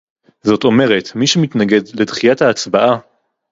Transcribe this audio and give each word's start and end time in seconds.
זאת 0.43 0.63
אומרת: 0.63 1.15
מי 1.15 1.27
שמתנגד 1.27 1.99
לדחיית 2.01 2.41
ההצבעה 2.41 2.97